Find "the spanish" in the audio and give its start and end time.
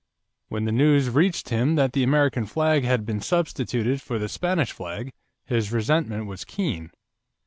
4.17-4.71